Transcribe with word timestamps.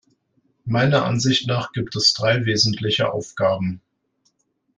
Meiner 0.65 1.05
Ansicht 1.05 1.45
nach 1.45 1.73
gibt 1.73 1.95
es 1.95 2.13
drei 2.15 2.43
wesentliche 2.45 3.13
Aufgaben. 3.13 3.81